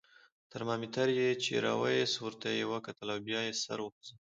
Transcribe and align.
ترمامیتر 0.51 1.07
یې 1.19 1.29
چې 1.43 1.51
را 1.65 1.73
وایست، 1.81 2.15
ورته 2.19 2.47
یې 2.57 2.65
وکتل 2.73 3.07
او 3.13 3.19
بیا 3.27 3.39
یې 3.47 3.53
سر 3.63 3.79
وخوځاوه. 3.81 4.19